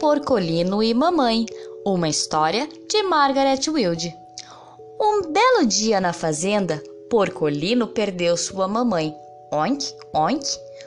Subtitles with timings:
[0.00, 1.44] Porcolino e Mamãe,
[1.84, 4.16] uma história de Margaret Wilde.
[4.98, 9.14] Um belo dia na fazenda, Porcolino perdeu sua mamãe.
[9.52, 10.46] Oink, oink,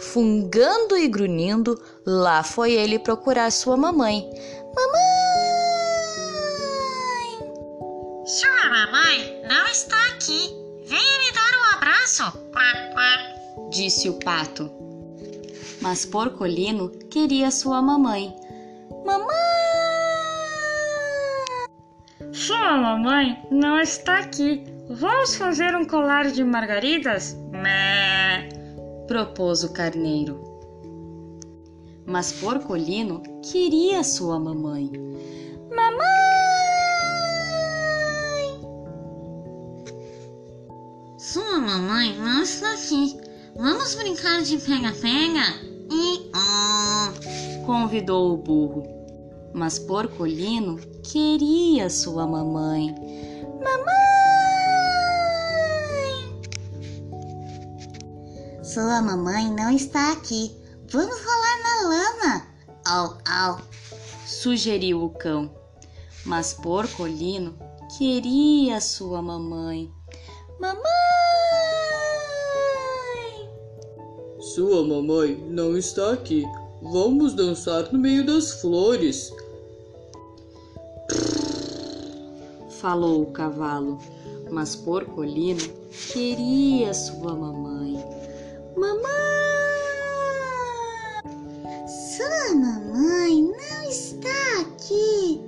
[0.00, 4.26] fungando e grunhindo, lá foi ele procurar sua mamãe.
[4.74, 5.04] Mamãe!
[8.24, 10.50] Sua mamãe não está aqui.
[10.86, 12.22] Venha me dar um abraço.
[13.68, 14.70] Disse o pato.
[15.82, 18.34] Mas Porcolino queria sua mamãe.
[19.04, 19.34] Mamãe!
[22.32, 24.64] Sua mamãe não está aqui.
[24.88, 27.36] Vamos fazer um colar de margaridas?
[27.50, 28.48] Mé.
[29.06, 30.42] propôs o carneiro.
[32.06, 34.90] Mas Porcolino queria sua mamãe.
[41.34, 43.18] Sua mamãe não está aqui.
[43.56, 45.42] Vamos brincar de pega-pega?
[45.90, 46.30] E.
[47.66, 48.82] Convidou o burro.
[49.52, 52.94] Mas Porcolino queria sua mamãe.
[58.74, 60.50] Sua mamãe não está aqui.
[60.90, 62.46] Vamos rolar na lama.
[62.84, 63.60] Au, au.
[64.26, 65.48] Sugeriu o cão.
[66.24, 67.56] Mas Porcolino
[67.96, 69.92] queria sua mamãe.
[70.58, 70.82] Mamãe!
[74.40, 76.44] Sua mamãe não está aqui.
[76.84, 79.32] Vamos dançar no meio das flores.
[82.68, 83.98] Falou o cavalo.
[84.50, 85.62] Mas Porcolino
[86.12, 87.94] queria sua mamãe.
[88.76, 89.14] Mamãe!
[91.88, 95.40] Sua mamãe não está aqui.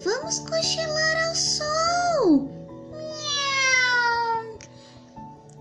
[0.00, 2.48] Vamos cochilar ao sol.
[2.90, 4.58] Miau.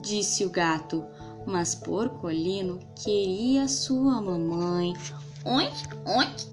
[0.01, 1.05] disse o gato.
[1.49, 4.93] Mas Porcolino queria sua mamãe.
[5.43, 6.47] Oink, oink.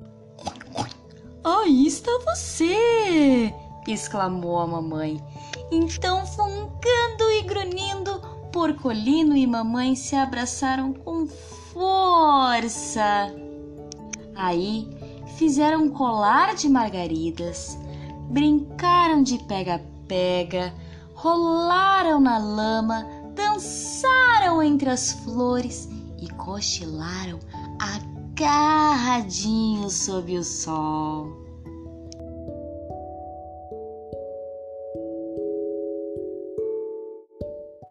[1.45, 3.53] Aí está você!
[3.87, 5.23] exclamou a mamãe.
[5.71, 13.35] Então, fungando e grunhindo, Porcolino e mamãe se abraçaram com força.
[14.35, 14.89] Aí
[15.37, 17.79] fizeram colar de margaridas,
[18.31, 20.73] brincaram de pega-pega,
[21.15, 23.26] rolaram na lama,
[24.67, 25.89] entre as flores
[26.21, 27.39] e cochilaram
[27.79, 31.46] agarradinhos sob o sol.